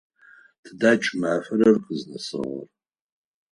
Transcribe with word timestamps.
Тыда 0.63 0.91
кӏымафэр 1.01 1.73
къызнэсыгъэр? 1.83 2.67